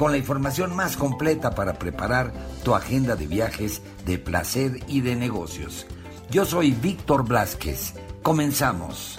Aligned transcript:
con 0.00 0.12
la 0.12 0.16
información 0.16 0.74
más 0.74 0.96
completa 0.96 1.50
para 1.50 1.74
preparar 1.74 2.32
tu 2.64 2.74
agenda 2.74 3.16
de 3.16 3.26
viajes, 3.26 3.82
de 4.06 4.18
placer 4.18 4.80
y 4.88 5.02
de 5.02 5.14
negocios. 5.14 5.86
Yo 6.30 6.46
soy 6.46 6.70
Víctor 6.70 7.28
Blasquez. 7.28 7.92
Comenzamos. 8.22 9.18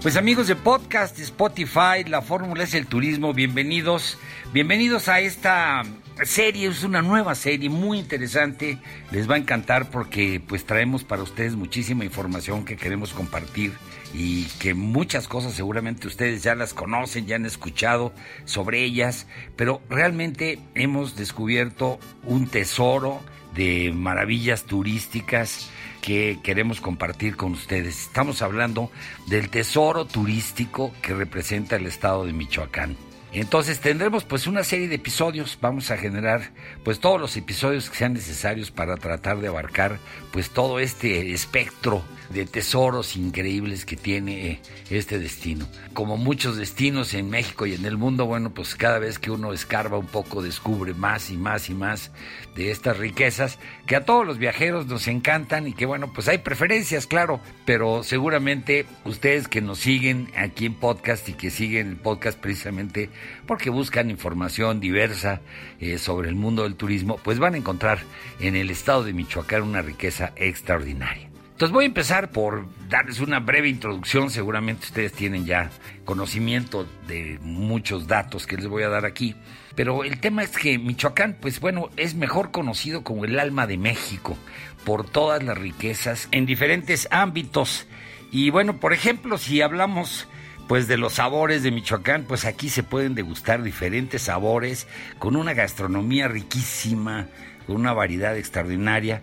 Pues 0.00 0.16
amigos 0.16 0.46
de 0.46 0.56
podcast, 0.56 1.18
Spotify, 1.18 2.04
la 2.08 2.22
fórmula 2.22 2.64
es 2.64 2.72
el 2.72 2.86
turismo, 2.86 3.34
bienvenidos, 3.34 4.16
bienvenidos 4.54 5.08
a 5.08 5.20
esta 5.20 5.82
serie, 6.24 6.68
es 6.68 6.84
una 6.84 7.02
nueva 7.02 7.34
serie 7.34 7.68
muy 7.68 7.98
interesante, 7.98 8.78
les 9.10 9.28
va 9.28 9.34
a 9.34 9.38
encantar 9.38 9.90
porque 9.90 10.40
pues 10.46 10.64
traemos 10.64 11.04
para 11.04 11.22
ustedes 11.22 11.56
muchísima 11.56 12.04
información 12.04 12.64
que 12.64 12.76
queremos 12.76 13.12
compartir 13.12 13.72
y 14.12 14.44
que 14.58 14.74
muchas 14.74 15.28
cosas 15.28 15.54
seguramente 15.54 16.08
ustedes 16.08 16.42
ya 16.42 16.54
las 16.54 16.74
conocen, 16.74 17.26
ya 17.26 17.36
han 17.36 17.46
escuchado 17.46 18.12
sobre 18.44 18.84
ellas, 18.84 19.26
pero 19.56 19.80
realmente 19.88 20.58
hemos 20.74 21.16
descubierto 21.16 21.98
un 22.24 22.46
tesoro 22.48 23.20
de 23.54 23.92
maravillas 23.94 24.64
turísticas 24.64 25.70
que 26.00 26.38
queremos 26.42 26.80
compartir 26.80 27.36
con 27.36 27.52
ustedes. 27.52 28.02
Estamos 28.02 28.42
hablando 28.42 28.90
del 29.26 29.50
tesoro 29.50 30.06
turístico 30.06 30.92
que 31.02 31.14
representa 31.14 31.76
el 31.76 31.86
estado 31.86 32.24
de 32.24 32.32
Michoacán. 32.32 33.09
Entonces 33.32 33.78
tendremos 33.80 34.24
pues 34.24 34.46
una 34.48 34.64
serie 34.64 34.88
de 34.88 34.96
episodios, 34.96 35.56
vamos 35.60 35.90
a 35.92 35.96
generar 35.96 36.50
pues 36.84 36.98
todos 36.98 37.20
los 37.20 37.36
episodios 37.36 37.88
que 37.88 37.96
sean 37.96 38.14
necesarios 38.14 38.72
para 38.72 38.96
tratar 38.96 39.38
de 39.38 39.46
abarcar 39.46 39.98
pues 40.32 40.50
todo 40.50 40.80
este 40.80 41.32
espectro 41.32 42.02
de 42.30 42.46
tesoros 42.46 43.16
increíbles 43.16 43.84
que 43.84 43.96
tiene 43.96 44.50
eh, 44.50 44.60
este 44.88 45.18
destino. 45.18 45.66
Como 45.92 46.16
muchos 46.16 46.56
destinos 46.56 47.12
en 47.14 47.28
México 47.28 47.66
y 47.66 47.74
en 47.74 47.84
el 47.84 47.96
mundo, 47.96 48.26
bueno, 48.26 48.50
pues 48.50 48.76
cada 48.76 48.98
vez 48.98 49.18
que 49.18 49.30
uno 49.30 49.52
escarba 49.52 49.98
un 49.98 50.06
poco 50.06 50.42
descubre 50.42 50.94
más 50.94 51.30
y 51.30 51.36
más 51.36 51.68
y 51.68 51.74
más 51.74 52.12
de 52.54 52.70
estas 52.70 52.96
riquezas 52.98 53.58
que 53.86 53.96
a 53.96 54.04
todos 54.04 54.26
los 54.26 54.38
viajeros 54.38 54.86
nos 54.86 55.08
encantan 55.08 55.66
y 55.66 55.72
que 55.72 55.86
bueno, 55.86 56.12
pues 56.12 56.28
hay 56.28 56.38
preferencias, 56.38 57.06
claro, 57.06 57.40
pero 57.64 58.02
seguramente 58.04 58.86
ustedes 59.04 59.48
que 59.48 59.60
nos 59.60 59.78
siguen 59.78 60.30
aquí 60.36 60.66
en 60.66 60.74
podcast 60.74 61.28
y 61.28 61.32
que 61.32 61.50
siguen 61.50 61.88
el 61.88 61.96
podcast 61.96 62.38
precisamente 62.38 63.10
porque 63.46 63.70
buscan 63.70 64.10
información 64.10 64.80
diversa 64.80 65.40
eh, 65.78 65.98
sobre 65.98 66.28
el 66.28 66.34
mundo 66.34 66.64
del 66.64 66.76
turismo, 66.76 67.18
pues 67.22 67.38
van 67.38 67.54
a 67.54 67.58
encontrar 67.58 68.00
en 68.38 68.56
el 68.56 68.70
estado 68.70 69.04
de 69.04 69.12
Michoacán 69.12 69.62
una 69.62 69.82
riqueza 69.82 70.32
extraordinaria. 70.36 71.30
Entonces 71.60 71.74
voy 71.74 71.84
a 71.84 71.88
empezar 71.88 72.30
por 72.30 72.66
darles 72.88 73.20
una 73.20 73.38
breve 73.38 73.68
introducción, 73.68 74.30
seguramente 74.30 74.86
ustedes 74.86 75.12
tienen 75.12 75.44
ya 75.44 75.70
conocimiento 76.06 76.86
de 77.06 77.38
muchos 77.42 78.06
datos 78.06 78.46
que 78.46 78.56
les 78.56 78.66
voy 78.66 78.82
a 78.82 78.88
dar 78.88 79.04
aquí, 79.04 79.36
pero 79.74 80.02
el 80.02 80.20
tema 80.20 80.42
es 80.42 80.56
que 80.56 80.78
Michoacán, 80.78 81.36
pues 81.38 81.60
bueno, 81.60 81.90
es 81.98 82.14
mejor 82.14 82.50
conocido 82.50 83.04
como 83.04 83.26
el 83.26 83.38
alma 83.38 83.66
de 83.66 83.76
México 83.76 84.38
por 84.86 85.04
todas 85.04 85.42
las 85.42 85.58
riquezas 85.58 86.28
en 86.32 86.46
diferentes 86.46 87.08
ámbitos. 87.10 87.86
Y 88.32 88.48
bueno, 88.48 88.80
por 88.80 88.92
ejemplo, 88.92 89.36
si 89.36 89.60
hablamos 89.60 90.28
pues 90.70 90.86
de 90.86 90.96
los 90.96 91.14
sabores 91.14 91.64
de 91.64 91.72
Michoacán, 91.72 92.22
pues 92.28 92.44
aquí 92.44 92.68
se 92.68 92.84
pueden 92.84 93.16
degustar 93.16 93.64
diferentes 93.64 94.22
sabores 94.22 94.86
con 95.18 95.34
una 95.34 95.52
gastronomía 95.52 96.28
riquísima, 96.28 97.26
con 97.66 97.74
una 97.74 97.92
variedad 97.92 98.36
extraordinaria. 98.36 99.22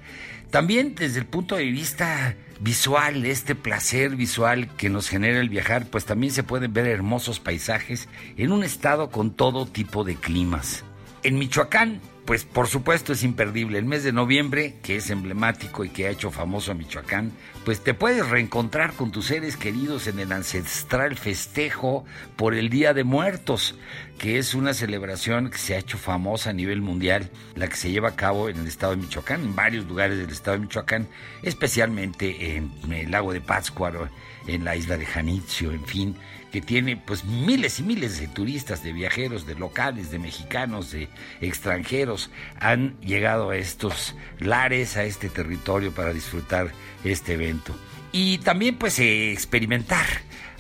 También 0.52 0.94
desde 0.94 1.20
el 1.20 1.26
punto 1.26 1.56
de 1.56 1.64
vista 1.64 2.36
visual, 2.60 3.26
este 3.26 3.56
placer 3.56 4.18
visual 4.18 4.68
que 4.76 4.90
nos 4.90 5.08
genera 5.08 5.40
el 5.40 5.48
viajar, 5.48 5.86
pues 5.86 6.04
también 6.04 6.34
se 6.34 6.44
pueden 6.44 6.74
ver 6.74 6.86
hermosos 6.86 7.40
paisajes 7.40 8.10
en 8.36 8.52
un 8.52 8.66
estado 8.66 9.10
con 9.10 9.32
todo 9.32 9.66
tipo 9.66 10.04
de 10.04 10.16
climas. 10.16 10.84
En 11.24 11.40
Michoacán 11.40 12.02
pues 12.28 12.44
por 12.44 12.68
supuesto 12.68 13.14
es 13.14 13.24
imperdible. 13.24 13.80
El 13.80 13.86
mes 13.86 14.04
de 14.04 14.12
noviembre, 14.12 14.76
que 14.84 14.98
es 14.98 15.10
emblemático 15.10 15.86
y 15.86 15.90
que 15.90 16.08
ha 16.08 16.12
hecho 16.12 16.30
famoso 16.30 16.74
a 16.74 16.76
Michoacán, 16.76 17.32
pues 17.64 17.82
te 17.82 17.94
puedes 17.94 18.28
reencontrar 18.28 18.92
con 18.92 19.12
tus 19.12 19.28
seres 19.28 19.56
queridos 19.56 20.08
en 20.08 20.20
el 20.20 20.34
ancestral 20.34 21.16
festejo 21.16 22.04
por 22.36 22.54
el 22.54 22.70
Día 22.70 22.94
de 22.94 23.06
Muertos, 23.06 23.76
que 24.20 24.40
es 24.40 24.56
una 24.56 24.74
celebración 24.74 25.50
que 25.50 25.58
se 25.58 25.76
ha 25.76 25.80
hecho 25.80 25.98
famosa 25.98 26.50
a 26.50 26.54
nivel 26.54 26.82
mundial, 26.82 27.32
la 27.56 27.70
que 27.70 27.78
se 27.78 27.92
lleva 27.92 28.10
a 28.10 28.16
cabo 28.18 28.50
en 28.50 28.58
el 28.58 28.68
estado 28.68 28.94
de 28.94 29.04
Michoacán, 29.04 29.42
en 29.44 29.56
varios 29.56 29.86
lugares 29.86 30.18
del 30.18 30.30
estado 30.30 30.58
de 30.58 30.64
Michoacán, 30.64 31.08
especialmente 31.44 32.58
en 32.58 32.74
el 32.92 33.10
lago 33.10 33.32
de 33.32 33.40
Pátzcuaro, 33.40 34.10
en 34.48 34.66
la 34.66 34.76
isla 34.76 34.98
de 34.98 35.06
Janitzio, 35.06 35.72
en 35.72 35.86
fin 35.86 36.18
que 36.52 36.62
tiene 36.62 36.98
pues 36.98 37.26
miles 37.26 37.80
y 37.80 37.84
miles 37.84 38.20
de 38.20 38.28
turistas, 38.28 38.84
de 38.84 38.94
viajeros, 38.94 39.46
de 39.46 39.56
locales, 39.56 40.12
de 40.12 40.20
mexicanos, 40.20 40.92
de 40.92 41.10
extranjeros, 41.42 42.32
han 42.60 43.00
llegado 43.02 43.50
a 43.50 43.58
estos 43.58 44.16
lares, 44.40 44.98
a 44.98 45.04
este 45.04 45.30
territorio 45.30 45.92
para 45.92 46.14
disfrutar 46.14 46.72
este 47.04 47.34
evento. 47.34 47.76
Y 48.12 48.38
también 48.40 48.78
pues 48.78 49.00
experimentar 49.00 50.06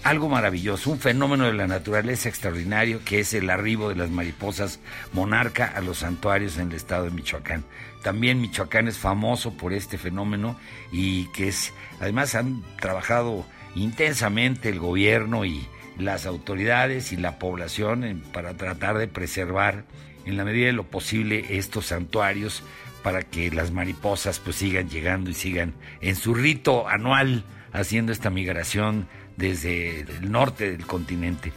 algo 0.03 0.29
maravilloso, 0.29 0.91
un 0.91 0.99
fenómeno 0.99 1.45
de 1.45 1.53
la 1.53 1.67
naturaleza 1.67 2.29
extraordinario 2.29 3.01
que 3.03 3.19
es 3.19 3.33
el 3.33 3.49
arribo 3.49 3.89
de 3.89 3.95
las 3.95 4.09
mariposas 4.09 4.79
monarca 5.11 5.65
a 5.65 5.81
los 5.81 5.99
santuarios 5.99 6.57
en 6.57 6.69
el 6.69 6.75
estado 6.75 7.05
de 7.05 7.11
Michoacán. 7.11 7.65
También 8.03 8.39
Michoacán 8.39 8.87
es 8.87 8.97
famoso 8.97 9.53
por 9.53 9.73
este 9.73 9.97
fenómeno 9.97 10.57
y 10.91 11.25
que 11.33 11.47
es, 11.49 11.73
además 11.99 12.35
han 12.35 12.63
trabajado 12.79 13.45
intensamente 13.75 14.69
el 14.69 14.79
gobierno 14.79 15.45
y 15.45 15.67
las 15.99 16.25
autoridades 16.25 17.11
y 17.11 17.17
la 17.17 17.39
población 17.39 18.23
para 18.33 18.55
tratar 18.55 18.97
de 18.97 19.07
preservar 19.07 19.85
en 20.25 20.37
la 20.37 20.45
medida 20.45 20.67
de 20.67 20.73
lo 20.73 20.83
posible 20.83 21.57
estos 21.57 21.87
santuarios 21.87 22.63
para 23.01 23.23
que 23.23 23.49
las 23.51 23.71
mariposas 23.71 24.39
pues 24.39 24.57
sigan 24.57 24.89
llegando 24.89 25.29
y 25.29 25.33
sigan 25.33 25.73
en 26.01 26.15
su 26.15 26.33
rito 26.33 26.87
anual 26.87 27.43
haciendo 27.71 28.11
esta 28.11 28.29
migración 28.29 29.07
desde 29.37 30.01
el 30.01 30.31
norte 30.31 30.71
del 30.71 30.85
continente. 30.85 31.53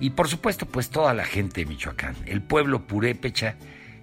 Y 0.00 0.10
por 0.10 0.28
supuesto 0.28 0.66
pues 0.66 0.90
toda 0.90 1.14
la 1.14 1.24
gente 1.24 1.60
de 1.60 1.66
Michoacán, 1.66 2.16
el 2.26 2.42
pueblo 2.42 2.86
purépecha 2.86 3.56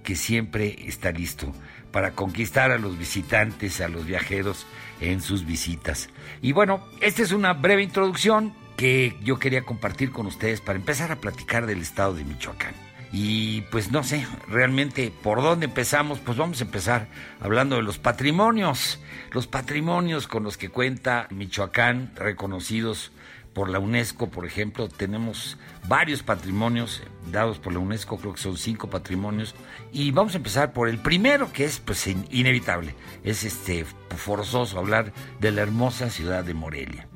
que 0.04 0.16
siempre 0.16 0.76
está 0.88 1.12
listo 1.12 1.54
para 1.92 2.12
conquistar 2.12 2.72
a 2.72 2.78
los 2.78 2.98
visitantes, 2.98 3.82
a 3.82 3.88
los 3.88 4.06
viajeros 4.06 4.66
en 5.02 5.22
sus 5.22 5.46
visitas. 5.46 6.10
Y 6.42 6.52
bueno, 6.52 6.86
esta 7.02 7.22
es 7.22 7.32
una 7.32 7.54
breve 7.54 7.84
introducción 7.84 8.54
que 8.76 9.18
yo 9.24 9.40
quería 9.40 9.64
compartir 9.64 10.12
con 10.12 10.26
ustedes 10.26 10.62
para 10.62 10.78
empezar 10.78 11.12
a 11.12 11.18
platicar 11.18 11.66
del 11.66 11.82
estado 11.82 12.14
de 12.14 12.24
Michoacán. 12.24 12.74
Y 13.12 13.62
pues 13.72 13.92
no 13.92 14.04
sé, 14.04 14.28
realmente 14.50 15.12
por 15.24 15.42
dónde 15.42 15.68
empezamos, 15.68 16.20
pues 16.20 16.38
vamos 16.38 16.60
a 16.60 16.66
empezar 16.66 17.08
hablando 17.40 17.78
de 17.78 17.82
los 17.82 17.98
patrimonios, 17.98 19.00
los 19.32 19.48
patrimonios 19.48 20.28
con 20.28 20.44
los 20.44 20.58
que 20.58 20.70
cuenta 20.70 21.28
Michoacán, 21.30 22.12
reconocidos 22.16 23.12
por 23.54 23.70
la 23.70 23.80
UNESCO, 23.80 24.30
por 24.30 24.46
ejemplo, 24.46 24.90
tenemos 24.90 25.58
varios 25.88 26.24
patrimonios 26.24 27.02
dados 27.32 27.58
por 27.58 27.72
la 27.72 27.80
UNESCO, 27.80 28.18
creo 28.18 28.34
que 28.34 28.42
son 28.42 28.58
cinco 28.58 28.90
patrimonios, 28.90 29.56
y 29.94 30.12
vamos 30.12 30.34
a 30.34 30.38
empezar 30.38 30.74
por 30.74 30.90
el 30.90 30.98
primero, 30.98 31.54
que 31.54 31.64
es 31.64 31.80
pues 31.80 32.06
inevitable, 32.06 32.96
es 33.24 33.46
este 33.46 33.86
forzoso 34.18 34.78
hablar 34.78 35.14
de 35.40 35.52
la 35.52 35.62
hermosa 35.62 36.10
ciudad 36.10 36.44
de 36.44 36.54
Morelia. 36.54 37.08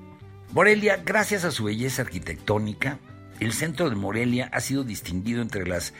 Morelia, 0.51 0.99
gracias 1.05 1.45
a 1.45 1.51
su 1.51 1.65
belleza 1.65 2.01
arquitectónica, 2.01 2.97
el 3.39 3.53
centro 3.53 3.87
de 3.87 3.95
Morelia 3.95 4.49
ha 4.51 4.59
sido 4.61 4.83
distinguido 4.83 5.43
entre 5.43 5.67
las, 5.67 5.93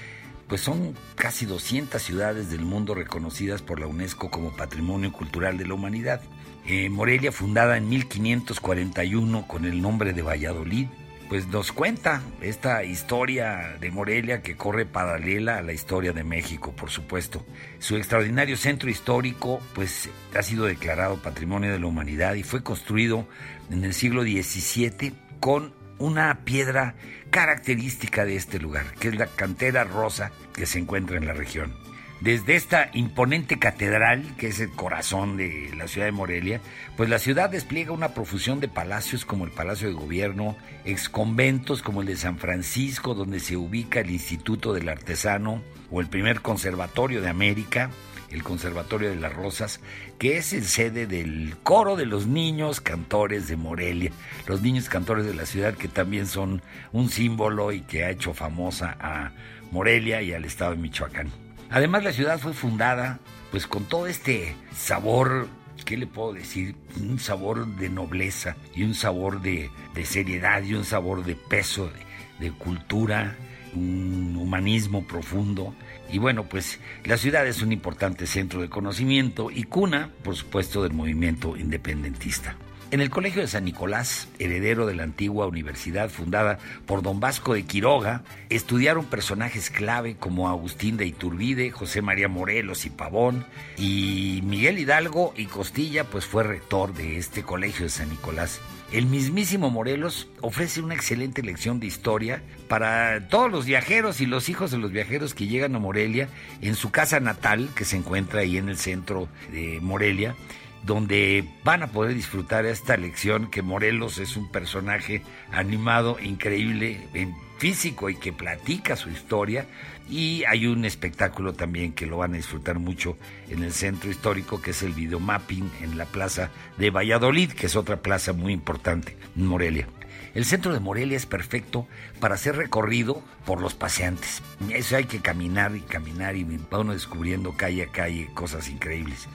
pues 0.48 0.62
son 0.62 0.96
casi 1.14 1.46
200 1.46 2.02
ciudades 2.02 2.50
del 2.50 2.62
mundo 2.62 2.96
reconocidas 2.96 3.62
por 3.62 3.80
la 3.80 3.86
UNESCO 3.86 4.32
como 4.32 4.56
Patrimonio 4.56 5.14
Cultural 5.14 5.60
de 5.60 5.68
la 5.68 5.76
Humanidad. 5.76 6.22
Eh, 6.66 6.90
Morelia, 6.90 7.32
fundada 7.32 7.78
en 7.78 7.90
1541 7.90 9.48
con 9.48 9.66
el 9.66 9.84
nombre 9.84 10.14
de 10.14 10.24
Valladolid, 10.24 10.88
pues 11.30 11.48
nos 11.48 11.72
cuenta 11.72 12.24
esta 12.42 12.84
historia 12.84 13.78
de 13.80 13.92
Morelia 13.92 14.42
que 14.42 14.56
corre 14.56 14.88
paralela 14.88 15.60
a 15.60 15.62
la 15.62 15.74
historia 15.74 16.12
de 16.12 16.24
México, 16.24 16.74
por 16.76 16.90
supuesto. 16.90 17.46
Su 17.78 17.96
extraordinario 17.98 18.58
centro 18.58 18.90
histórico 18.90 19.62
pues 19.74 20.10
ha 20.36 20.42
sido 20.42 20.66
declarado 20.66 21.22
Patrimonio 21.22 21.72
de 21.72 21.80
la 21.80 21.86
Humanidad 21.86 22.34
y 22.34 22.44
fue 22.44 22.64
construido 22.64 23.28
en 23.70 23.84
el 23.84 23.94
siglo 23.94 24.24
XVII 24.24 25.14
con 25.40 25.74
una 26.00 26.46
piedra 26.46 26.96
característica 27.30 28.26
de 28.26 28.36
este 28.36 28.58
lugar, 28.60 28.86
que 29.00 29.10
es 29.10 29.16
la 29.16 29.28
cantera 29.28 29.84
rosa 29.84 30.32
que 30.54 30.66
se 30.66 30.80
encuentra 30.80 31.18
en 31.18 31.28
la 31.28 31.34
región. 31.34 31.89
Desde 32.22 32.58
esta 32.58 32.90
imponente 32.94 33.60
catedral, 33.60 34.36
que 34.36 34.48
es 34.48 34.60
el 34.60 34.72
corazón 34.72 35.38
de 35.38 35.72
la 35.78 35.88
ciudad 35.88 36.06
de 36.06 36.12
Morelia, 36.12 36.60
pues 36.98 37.10
la 37.10 37.18
ciudad 37.18 37.50
despliega 37.50 37.94
una 37.94 38.14
profusión 38.14 38.60
de 38.60 38.68
palacios 38.68 39.24
como 39.24 39.46
el 39.46 39.52
Palacio 39.52 39.88
de 39.88 39.94
Gobierno, 39.94 40.58
exconventos 40.84 41.82
como 41.82 42.02
el 42.02 42.08
de 42.08 42.18
San 42.18 42.38
Francisco, 42.38 43.14
donde 43.14 43.40
se 43.40 43.56
ubica 43.56 44.02
el 44.02 44.10
Instituto 44.10 44.74
del 44.74 44.90
Artesano 44.90 45.62
o 45.92 46.02
el 46.02 46.08
primer 46.08 46.42
conservatorio 46.42 47.22
de 47.22 47.30
América, 47.30 47.90
el 48.32 48.44
Conservatorio 48.44 49.12
de 49.12 49.16
las 49.16 49.34
Rosas, 49.34 49.80
que 50.20 50.38
es 50.38 50.52
el 50.52 50.66
sede 50.66 51.08
del 51.08 51.56
coro 51.64 51.96
de 51.96 52.06
los 52.06 52.28
niños 52.28 52.82
cantores 52.82 53.48
de 53.48 53.56
Morelia, 53.56 54.12
los 54.46 54.62
niños 54.62 54.90
cantores 54.90 55.26
de 55.26 55.36
la 55.36 55.46
ciudad 55.46 55.74
que 55.76 55.88
también 55.88 56.28
son 56.28 56.62
un 56.92 57.10
símbolo 57.10 57.72
y 57.72 57.80
que 57.80 58.04
ha 58.04 58.10
hecho 58.10 58.34
famosa 58.34 58.98
a 59.00 59.32
Morelia 59.72 60.22
y 60.22 60.34
al 60.34 60.44
estado 60.44 60.72
de 60.72 60.78
Michoacán. 60.78 61.49
Además 61.70 62.04
la 62.04 62.14
ciudad 62.14 62.40
fue 62.40 62.54
fundada 62.54 63.20
pues 63.52 63.66
con 63.68 63.86
todo 63.86 64.08
este 64.08 64.56
sabor 64.76 65.48
¿qué 65.90 65.98
le 65.98 66.08
puedo 66.08 66.34
decir? 66.34 66.76
Un 67.02 67.20
sabor 67.20 67.66
de 67.66 67.90
nobleza 67.90 68.56
y 68.76 68.84
un 68.84 68.94
sabor 68.94 69.42
de, 69.42 69.70
seriedad 70.04 70.64
y 70.64 70.74
un 70.74 70.86
sabor 70.86 71.26
de 71.26 71.36
peso, 71.36 71.92
de, 72.40 72.52
cultura, 72.52 73.36
un 73.74 74.38
humanismo 74.40 75.06
profundo. 75.06 75.74
Y 76.12 76.20
bueno, 76.20 76.46
pues 76.46 76.80
la 77.06 77.18
ciudad 77.18 77.46
es 77.48 77.62
un 77.62 77.72
importante 77.72 78.28
centro 78.28 78.62
de 78.62 78.70
conocimiento 78.70 79.52
y 79.52 79.64
cuna, 79.64 80.12
por 80.24 80.36
supuesto, 80.36 80.84
del 80.84 80.94
movimiento 80.94 81.58
independentista. 81.58 82.56
En 82.92 83.02
el 83.02 83.12
Colegio 83.12 83.44
de 83.44 83.48
San 83.48 83.66
Nicolás, 83.66 84.28
heredero 84.40 84.88
de 84.88 84.96
la 84.96 85.04
antigua 85.04 85.46
universidad 85.46 86.10
fundada 86.10 86.58
por 86.88 87.04
don 87.04 87.20
Vasco 87.20 87.54
de 87.54 87.62
Quiroga, 87.62 88.24
estudiaron 88.50 89.06
personajes 89.06 89.70
clave 89.70 90.16
como 90.16 90.50
Agustín 90.50 90.98
de 90.98 91.06
Iturbide, 91.06 91.70
José 91.70 92.02
María 92.02 92.28
Morelos 92.30 92.88
y 92.88 92.90
Pavón, 92.90 93.46
y 93.78 94.42
Miguel 94.44 94.80
Hidalgo 94.80 95.36
y 95.38 95.46
Costilla 95.46 96.04
pues 96.04 96.26
fue 96.26 96.42
rector 96.42 96.96
de 96.96 97.20
este 97.20 97.44
Colegio 97.44 97.84
de 97.84 97.90
San 97.90 98.10
Nicolás. 98.10 98.60
El 98.92 99.06
mismísimo 99.06 99.70
Morelos 99.70 100.28
ofrece 100.42 100.82
una 100.82 100.96
excelente 100.96 101.44
lección 101.44 101.80
de 101.80 101.86
historia 101.86 102.42
para 102.68 103.28
todos 103.28 103.52
los 103.52 103.68
viajeros 103.68 104.20
y 104.20 104.26
los 104.26 104.50
hijos 104.50 104.72
de 104.72 104.80
los 104.80 104.92
viajeros 104.92 105.36
que 105.36 105.46
llegan 105.46 105.76
a 105.76 105.80
Morelia 105.80 106.28
en 106.62 106.74
su 106.74 106.90
casa 106.90 107.20
natal, 107.20 107.70
que 107.76 107.86
se 107.86 107.98
encuentra 107.98 108.40
ahí 108.40 108.58
en 108.58 108.68
el 108.68 108.78
centro 108.78 109.30
de 109.52 109.80
Morelia, 109.80 110.36
donde 110.84 111.44
van 111.64 111.84
a 111.84 111.88
poder 111.88 112.16
disfrutar 112.16 112.66
esta 112.66 112.98
lección 112.98 113.50
que 113.50 113.62
Morelos 113.62 114.18
es 114.18 114.38
un 114.38 114.50
personaje 114.50 115.22
animado, 115.52 116.18
increíble 116.22 117.08
en 117.14 117.36
físico 117.58 118.10
y 118.10 118.16
que 118.16 118.32
platica 118.32 118.96
su 118.96 119.10
historia 119.10 119.66
y 120.10 120.44
hay 120.46 120.66
un 120.66 120.86
espectáculo 120.86 121.54
también 121.54 121.94
que 121.94 122.06
lo 122.06 122.18
van 122.18 122.34
a 122.34 122.38
disfrutar 122.38 122.80
mucho 122.80 123.18
en 123.50 123.64
el 123.64 123.74
centro 123.74 124.10
histórico 124.10 124.62
que 124.62 124.72
es 124.72 124.82
el 124.82 124.94
videomapping 124.94 125.70
en 125.82 125.98
la 125.98 126.06
plaza 126.06 126.50
de 126.78 126.90
Valladolid, 126.90 127.52
que 127.52 127.68
es 127.68 127.76
otra 127.76 127.98
plaza 127.98 128.34
muy 128.34 128.54
importante 128.54 129.18
en 129.36 129.46
Morelia. 129.46 129.88
El 130.34 130.46
centro 130.46 130.74
de 130.74 130.80
Morelia 130.80 131.18
es 131.18 131.26
perfecto 131.26 131.88
para 132.20 132.38
ser 132.38 132.56
recorrido 132.56 133.24
por 133.46 133.62
los 133.62 133.74
paseantes. 133.74 134.42
Eso 134.70 134.96
hay 134.96 135.06
que 135.06 135.20
caminar 135.20 135.76
y 135.76 135.82
caminar 135.82 136.36
y 136.36 136.44
va 136.44 136.80
uno 136.80 136.94
descubriendo 136.94 137.58
calle 137.58 137.84
a 137.84 137.88
calle 137.88 138.30
cosas 138.34 138.70
increíbles. 138.70 139.28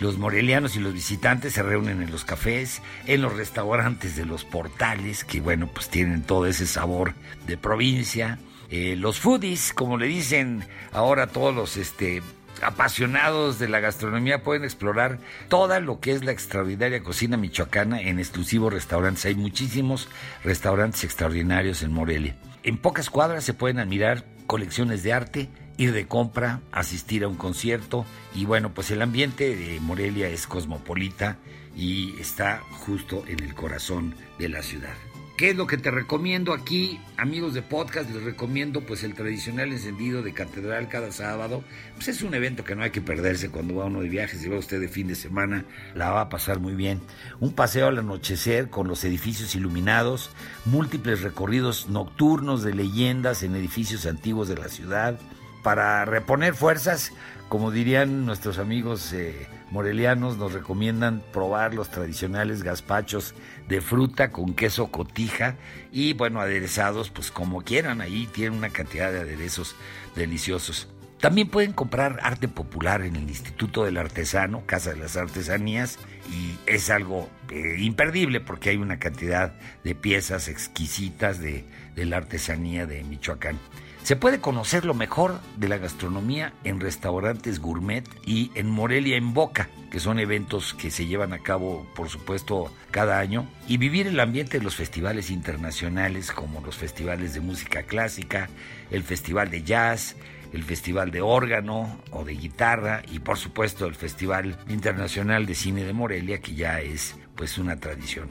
Los 0.00 0.18
morelianos 0.18 0.76
y 0.76 0.80
los 0.80 0.92
visitantes 0.92 1.54
se 1.54 1.62
reúnen 1.62 2.02
en 2.02 2.10
los 2.10 2.24
cafés, 2.24 2.82
en 3.06 3.22
los 3.22 3.36
restaurantes 3.36 4.16
de 4.16 4.26
los 4.26 4.44
portales, 4.44 5.24
que 5.24 5.40
bueno, 5.40 5.68
pues 5.72 5.88
tienen 5.88 6.22
todo 6.22 6.46
ese 6.46 6.66
sabor 6.66 7.14
de 7.46 7.56
provincia. 7.56 8.38
Eh, 8.70 8.96
los 8.96 9.20
foodies, 9.20 9.72
como 9.72 9.96
le 9.98 10.06
dicen 10.06 10.64
ahora 10.92 11.28
todos 11.28 11.54
los 11.54 11.76
este, 11.76 12.22
apasionados 12.62 13.58
de 13.58 13.68
la 13.68 13.80
gastronomía 13.80 14.42
pueden 14.42 14.64
explorar 14.64 15.18
toda 15.48 15.80
lo 15.80 16.00
que 16.00 16.12
es 16.12 16.24
la 16.24 16.32
extraordinaria 16.32 17.02
cocina 17.02 17.36
michoacana 17.36 18.00
en 18.00 18.18
exclusivos 18.18 18.72
restaurantes. 18.72 19.26
Hay 19.26 19.34
muchísimos 19.34 20.08
restaurantes 20.42 21.04
extraordinarios 21.04 21.82
en 21.82 21.92
Morelia. 21.92 22.36
En 22.62 22.78
pocas 22.78 23.10
cuadras 23.10 23.44
se 23.44 23.54
pueden 23.54 23.78
admirar 23.78 24.24
colecciones 24.46 25.02
de 25.02 25.12
arte, 25.12 25.48
ir 25.76 25.92
de 25.92 26.06
compra, 26.06 26.60
asistir 26.72 27.24
a 27.24 27.28
un 27.28 27.36
concierto 27.36 28.04
y 28.34 28.44
bueno, 28.44 28.72
pues 28.74 28.90
el 28.90 29.02
ambiente 29.02 29.56
de 29.56 29.80
Morelia 29.80 30.28
es 30.28 30.46
cosmopolita 30.46 31.38
y 31.76 32.18
está 32.20 32.62
justo 32.70 33.24
en 33.26 33.42
el 33.42 33.54
corazón 33.54 34.14
de 34.38 34.48
la 34.48 34.62
ciudad. 34.62 34.94
¿Qué 35.36 35.50
es 35.50 35.56
lo 35.56 35.66
que 35.66 35.78
te 35.78 35.90
recomiendo 35.90 36.52
aquí, 36.52 37.00
amigos 37.16 37.54
de 37.54 37.62
podcast? 37.62 38.08
Les 38.08 38.22
recomiendo 38.22 38.82
pues 38.82 39.02
el 39.02 39.14
tradicional 39.14 39.72
encendido 39.72 40.22
de 40.22 40.32
catedral 40.32 40.88
cada 40.88 41.10
sábado. 41.10 41.64
Pues 41.96 42.06
es 42.06 42.22
un 42.22 42.34
evento 42.34 42.62
que 42.62 42.76
no 42.76 42.84
hay 42.84 42.90
que 42.90 43.00
perderse 43.00 43.50
cuando 43.50 43.74
va 43.74 43.86
uno 43.86 44.00
de 44.00 44.08
viaje, 44.08 44.36
si 44.36 44.48
va 44.48 44.56
usted 44.56 44.80
de 44.80 44.86
fin 44.86 45.08
de 45.08 45.16
semana, 45.16 45.64
la 45.96 46.10
va 46.10 46.20
a 46.20 46.28
pasar 46.28 46.60
muy 46.60 46.74
bien. 46.74 47.00
Un 47.40 47.52
paseo 47.52 47.88
al 47.88 47.98
anochecer 47.98 48.70
con 48.70 48.86
los 48.86 49.02
edificios 49.02 49.56
iluminados, 49.56 50.30
múltiples 50.66 51.22
recorridos 51.22 51.88
nocturnos 51.88 52.62
de 52.62 52.72
leyendas 52.72 53.42
en 53.42 53.56
edificios 53.56 54.06
antiguos 54.06 54.46
de 54.46 54.54
la 54.54 54.68
ciudad, 54.68 55.18
para 55.64 56.04
reponer 56.04 56.54
fuerzas, 56.54 57.12
como 57.48 57.70
dirían 57.70 58.26
nuestros 58.26 58.58
amigos 58.58 59.12
eh, 59.14 59.48
morelianos, 59.70 60.36
nos 60.36 60.52
recomiendan 60.52 61.22
probar 61.32 61.74
los 61.74 61.90
tradicionales 61.90 62.62
gazpachos 62.62 63.34
de 63.66 63.80
fruta 63.80 64.30
con 64.30 64.54
queso 64.54 64.88
cotija 64.88 65.56
y 65.90 66.12
bueno, 66.12 66.40
aderezados 66.40 67.08
pues 67.08 67.30
como 67.30 67.62
quieran, 67.62 68.02
ahí 68.02 68.28
tienen 68.30 68.58
una 68.58 68.68
cantidad 68.68 69.10
de 69.10 69.20
aderezos 69.20 69.74
deliciosos. 70.14 70.88
También 71.18 71.48
pueden 71.48 71.72
comprar 71.72 72.18
arte 72.22 72.46
popular 72.46 73.00
en 73.00 73.16
el 73.16 73.22
Instituto 73.22 73.84
del 73.84 73.96
Artesano, 73.96 74.66
Casa 74.66 74.90
de 74.90 74.98
las 74.98 75.16
Artesanías, 75.16 75.98
y 76.30 76.58
es 76.70 76.90
algo 76.90 77.30
eh, 77.50 77.76
imperdible 77.78 78.40
porque 78.40 78.68
hay 78.68 78.76
una 78.76 78.98
cantidad 78.98 79.54
de 79.82 79.94
piezas 79.94 80.48
exquisitas 80.48 81.38
de, 81.38 81.64
de 81.96 82.04
la 82.04 82.18
artesanía 82.18 82.84
de 82.84 83.02
Michoacán. 83.04 83.58
Se 84.04 84.16
puede 84.16 84.38
conocer 84.38 84.84
lo 84.84 84.92
mejor 84.92 85.40
de 85.56 85.66
la 85.66 85.78
gastronomía 85.78 86.52
en 86.62 86.78
restaurantes 86.78 87.58
gourmet 87.58 88.04
y 88.26 88.50
en 88.54 88.68
Morelia 88.68 89.16
en 89.16 89.32
Boca, 89.32 89.70
que 89.90 89.98
son 89.98 90.18
eventos 90.18 90.74
que 90.74 90.90
se 90.90 91.06
llevan 91.06 91.32
a 91.32 91.38
cabo, 91.38 91.86
por 91.96 92.10
supuesto, 92.10 92.70
cada 92.90 93.18
año, 93.18 93.48
y 93.66 93.78
vivir 93.78 94.06
el 94.06 94.20
ambiente 94.20 94.58
de 94.58 94.64
los 94.64 94.76
festivales 94.76 95.30
internacionales 95.30 96.32
como 96.32 96.60
los 96.60 96.76
festivales 96.76 97.32
de 97.32 97.40
música 97.40 97.84
clásica, 97.84 98.50
el 98.90 99.04
festival 99.04 99.50
de 99.50 99.62
jazz, 99.62 100.16
el 100.52 100.64
Festival 100.64 101.10
de 101.10 101.22
órgano 101.22 101.98
o 102.10 102.24
de 102.24 102.34
guitarra 102.34 103.02
y 103.10 103.20
por 103.20 103.38
supuesto 103.38 103.86
el 103.86 103.94
Festival 103.94 104.56
Internacional 104.68 105.46
de 105.46 105.54
Cine 105.54 105.82
de 105.82 105.94
Morelia 105.94 106.40
que 106.40 106.54
ya 106.54 106.80
es 106.80 107.16
pues 107.34 107.56
una 107.56 107.80
tradición. 107.80 108.28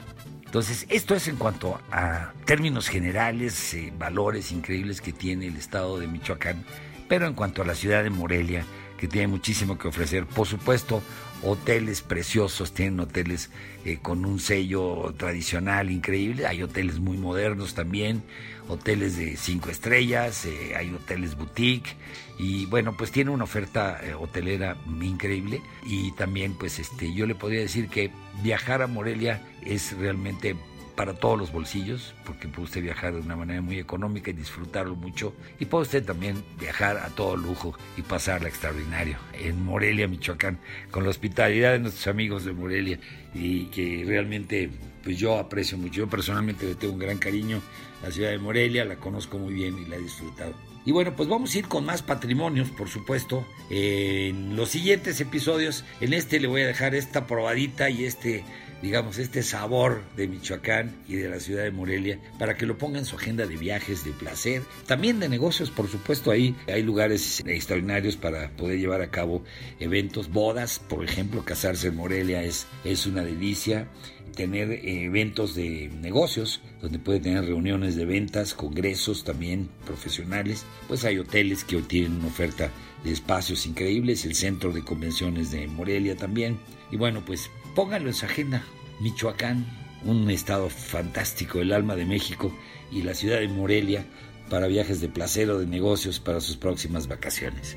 Entonces, 0.54 0.86
esto 0.88 1.16
es 1.16 1.26
en 1.26 1.34
cuanto 1.34 1.80
a 1.90 2.32
términos 2.44 2.86
generales, 2.88 3.74
eh, 3.74 3.92
valores 3.98 4.52
increíbles 4.52 5.00
que 5.00 5.12
tiene 5.12 5.48
el 5.48 5.56
estado 5.56 5.98
de 5.98 6.06
Michoacán, 6.06 6.64
pero 7.08 7.26
en 7.26 7.34
cuanto 7.34 7.62
a 7.62 7.64
la 7.64 7.74
ciudad 7.74 8.04
de 8.04 8.10
Morelia, 8.10 8.64
que 9.04 9.08
tiene 9.08 9.28
muchísimo 9.28 9.76
que 9.76 9.86
ofrecer, 9.86 10.24
por 10.24 10.46
supuesto, 10.46 11.02
hoteles 11.42 12.00
preciosos, 12.00 12.72
tienen 12.72 13.00
hoteles 13.00 13.50
eh, 13.84 13.98
con 14.00 14.24
un 14.24 14.40
sello 14.40 15.12
tradicional 15.18 15.90
increíble, 15.90 16.46
hay 16.46 16.62
hoteles 16.62 17.00
muy 17.00 17.18
modernos 17.18 17.74
también, 17.74 18.22
hoteles 18.66 19.18
de 19.18 19.36
cinco 19.36 19.68
estrellas, 19.68 20.46
eh, 20.46 20.74
hay 20.74 20.90
hoteles 20.94 21.36
boutique 21.36 21.96
y 22.38 22.64
bueno, 22.64 22.96
pues 22.96 23.10
tiene 23.10 23.30
una 23.30 23.44
oferta 23.44 24.00
hotelera 24.18 24.78
increíble 25.02 25.60
y 25.84 26.12
también 26.12 26.54
pues 26.54 26.78
este 26.78 27.12
yo 27.12 27.26
le 27.26 27.34
podría 27.34 27.60
decir 27.60 27.90
que 27.90 28.10
viajar 28.42 28.80
a 28.80 28.86
Morelia 28.86 29.46
es 29.66 29.94
realmente 29.98 30.56
para 30.96 31.14
todos 31.14 31.38
los 31.38 31.52
bolsillos, 31.52 32.14
porque 32.24 32.48
puede 32.48 32.64
usted 32.64 32.82
viajar 32.82 33.14
de 33.14 33.20
una 33.20 33.36
manera 33.36 33.60
muy 33.60 33.78
económica 33.78 34.30
y 34.30 34.34
disfrutarlo 34.34 34.94
mucho. 34.94 35.34
Y 35.58 35.64
puede 35.64 35.82
usted 35.82 36.04
también 36.04 36.42
viajar 36.58 36.98
a 36.98 37.08
todo 37.08 37.36
lujo 37.36 37.76
y 37.96 38.02
pasarla 38.02 38.48
extraordinario 38.48 39.16
en 39.32 39.64
Morelia, 39.64 40.08
Michoacán, 40.08 40.58
con 40.90 41.04
la 41.04 41.10
hospitalidad 41.10 41.72
de 41.72 41.80
nuestros 41.80 42.06
amigos 42.06 42.44
de 42.44 42.52
Morelia 42.52 42.98
y 43.34 43.66
que 43.66 44.04
realmente 44.06 44.70
pues 45.02 45.18
yo 45.18 45.38
aprecio 45.38 45.76
mucho. 45.76 45.94
Yo 45.94 46.08
personalmente 46.08 46.66
le 46.66 46.74
tengo 46.74 46.94
un 46.94 47.00
gran 47.00 47.18
cariño 47.18 47.60
a 48.02 48.06
la 48.06 48.12
ciudad 48.12 48.30
de 48.30 48.38
Morelia, 48.38 48.84
la 48.84 48.96
conozco 48.96 49.38
muy 49.38 49.54
bien 49.54 49.78
y 49.78 49.84
la 49.86 49.96
he 49.96 50.00
disfrutado. 50.00 50.73
Y 50.84 50.92
bueno, 50.92 51.16
pues 51.16 51.28
vamos 51.28 51.54
a 51.54 51.58
ir 51.58 51.66
con 51.66 51.84
más 51.84 52.02
patrimonios, 52.02 52.70
por 52.70 52.88
supuesto, 52.88 53.46
en 53.70 54.54
los 54.56 54.68
siguientes 54.68 55.20
episodios. 55.20 55.84
En 56.00 56.12
este 56.12 56.40
le 56.40 56.46
voy 56.46 56.62
a 56.62 56.66
dejar 56.66 56.94
esta 56.94 57.26
probadita 57.26 57.88
y 57.88 58.04
este 58.04 58.44
digamos, 58.84 59.16
este 59.16 59.42
sabor 59.42 60.02
de 60.14 60.28
Michoacán 60.28 60.94
y 61.08 61.14
de 61.14 61.30
la 61.30 61.40
ciudad 61.40 61.62
de 61.62 61.70
Morelia 61.70 62.18
para 62.38 62.54
que 62.54 62.66
lo 62.66 62.76
ponga 62.76 62.98
en 62.98 63.06
su 63.06 63.16
agenda 63.16 63.46
de 63.46 63.56
viajes, 63.56 64.04
de 64.04 64.12
placer, 64.12 64.62
también 64.86 65.20
de 65.20 65.30
negocios, 65.30 65.70
por 65.70 65.88
supuesto, 65.88 66.30
ahí 66.30 66.54
hay 66.66 66.82
lugares 66.82 67.42
extraordinarios 67.46 68.16
para 68.16 68.50
poder 68.50 68.78
llevar 68.78 69.00
a 69.00 69.10
cabo 69.10 69.42
eventos, 69.80 70.30
bodas, 70.30 70.80
por 70.80 71.02
ejemplo, 71.02 71.46
casarse 71.46 71.88
en 71.88 71.96
Morelia 71.96 72.42
es, 72.42 72.66
es 72.84 73.06
una 73.06 73.24
delicia, 73.24 73.88
tener 74.34 74.80
eventos 74.86 75.54
de 75.54 75.90
negocios, 76.00 76.60
donde 76.80 76.98
puede 76.98 77.20
tener 77.20 77.44
reuniones 77.44 77.96
de 77.96 78.04
ventas, 78.04 78.54
congresos 78.54 79.24
también 79.24 79.68
profesionales, 79.84 80.64
pues 80.88 81.04
hay 81.04 81.18
hoteles 81.18 81.64
que 81.64 81.80
tienen 81.82 82.16
una 82.16 82.28
oferta 82.28 82.70
de 83.02 83.12
espacios 83.12 83.66
increíbles, 83.66 84.24
el 84.24 84.34
centro 84.34 84.72
de 84.72 84.82
convenciones 84.82 85.50
de 85.50 85.66
Morelia 85.66 86.16
también, 86.16 86.58
y 86.90 86.96
bueno, 86.96 87.22
pues 87.24 87.50
pónganlo 87.74 88.08
en 88.08 88.14
su 88.14 88.26
agenda. 88.26 88.64
Michoacán, 89.00 89.66
un 90.04 90.30
estado 90.30 90.70
fantástico, 90.70 91.60
el 91.60 91.72
alma 91.72 91.96
de 91.96 92.04
México 92.04 92.54
y 92.92 93.02
la 93.02 93.14
ciudad 93.14 93.40
de 93.40 93.48
Morelia 93.48 94.04
para 94.50 94.66
viajes 94.66 95.00
de 95.00 95.08
placer 95.08 95.50
o 95.50 95.58
de 95.58 95.66
negocios 95.66 96.20
para 96.20 96.40
sus 96.40 96.56
próximas 96.56 97.08
vacaciones. 97.08 97.76